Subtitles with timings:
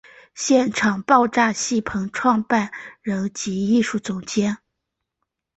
[0.33, 2.71] 现为爆炸戏棚创办
[3.03, 4.57] 人及艺术总监。